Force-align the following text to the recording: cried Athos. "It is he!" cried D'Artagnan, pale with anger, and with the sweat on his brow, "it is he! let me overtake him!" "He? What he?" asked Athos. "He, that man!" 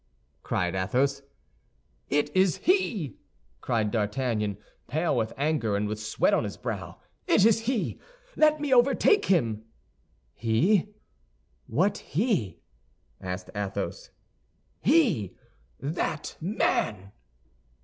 cried 0.41 0.73
Athos. 0.73 1.21
"It 2.09 2.35
is 2.35 2.57
he!" 2.57 3.17
cried 3.61 3.91
D'Artagnan, 3.91 4.57
pale 4.87 5.15
with 5.15 5.31
anger, 5.37 5.75
and 5.77 5.87
with 5.87 5.99
the 5.99 6.03
sweat 6.05 6.33
on 6.33 6.43
his 6.43 6.57
brow, 6.57 6.99
"it 7.27 7.45
is 7.45 7.59
he! 7.67 7.99
let 8.35 8.59
me 8.59 8.73
overtake 8.73 9.25
him!" 9.25 9.63
"He? 10.33 10.87
What 11.67 11.99
he?" 11.99 12.61
asked 13.21 13.51
Athos. 13.53 14.09
"He, 14.81 15.35
that 15.79 16.35
man!" 16.41 17.11